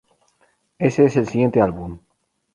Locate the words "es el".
1.05-1.27